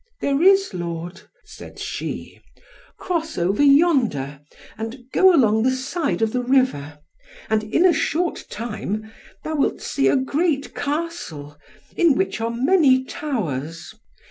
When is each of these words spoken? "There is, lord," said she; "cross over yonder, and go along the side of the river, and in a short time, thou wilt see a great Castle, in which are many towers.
"There 0.19 0.41
is, 0.41 0.73
lord," 0.73 1.21
said 1.43 1.77
she; 1.77 2.41
"cross 2.97 3.37
over 3.37 3.61
yonder, 3.61 4.39
and 4.75 4.97
go 5.13 5.31
along 5.31 5.61
the 5.61 5.69
side 5.75 6.23
of 6.23 6.33
the 6.33 6.41
river, 6.41 6.97
and 7.51 7.63
in 7.65 7.85
a 7.85 7.93
short 7.93 8.47
time, 8.49 9.11
thou 9.43 9.55
wilt 9.57 9.79
see 9.79 10.07
a 10.07 10.17
great 10.17 10.73
Castle, 10.73 11.55
in 11.95 12.15
which 12.15 12.41
are 12.41 12.49
many 12.49 13.03
towers. 13.03 13.93